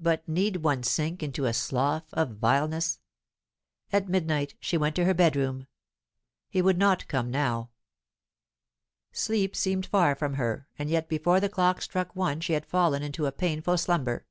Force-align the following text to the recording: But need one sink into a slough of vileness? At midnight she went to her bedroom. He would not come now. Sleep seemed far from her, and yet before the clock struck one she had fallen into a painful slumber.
But 0.00 0.26
need 0.26 0.62
one 0.64 0.82
sink 0.82 1.22
into 1.22 1.44
a 1.44 1.52
slough 1.52 2.04
of 2.14 2.36
vileness? 2.38 3.00
At 3.92 4.08
midnight 4.08 4.54
she 4.60 4.78
went 4.78 4.96
to 4.96 5.04
her 5.04 5.12
bedroom. 5.12 5.66
He 6.48 6.62
would 6.62 6.78
not 6.78 7.06
come 7.06 7.30
now. 7.30 7.68
Sleep 9.12 9.54
seemed 9.54 9.84
far 9.84 10.14
from 10.14 10.36
her, 10.36 10.68
and 10.78 10.88
yet 10.88 11.06
before 11.06 11.38
the 11.38 11.50
clock 11.50 11.82
struck 11.82 12.16
one 12.16 12.40
she 12.40 12.54
had 12.54 12.64
fallen 12.64 13.02
into 13.02 13.26
a 13.26 13.30
painful 13.32 13.76
slumber. 13.76 14.24